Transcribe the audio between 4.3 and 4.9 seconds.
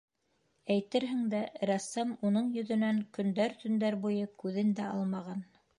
күҙен